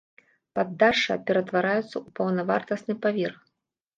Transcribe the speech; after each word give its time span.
Паддашша 0.59 1.17
ператвараецца 1.27 1.83
ў 1.83 2.07
паўнавартасны 2.19 2.93
паверх. 3.07 3.39